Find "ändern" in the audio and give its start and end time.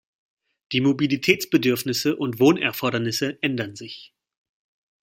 3.43-3.75